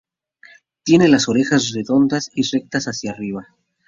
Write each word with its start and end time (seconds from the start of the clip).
Tiene 0.83 1.07
las 1.09 1.29
orejas 1.29 1.73
redondeadas 1.75 2.31
y 2.33 2.41
rectas 2.41 2.85
hacia 2.85 3.11
arriba. 3.11 3.49